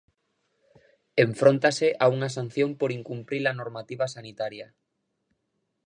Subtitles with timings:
[1.25, 4.67] Enfróntanse a unha sanción por incumprir a normativa sanitaria.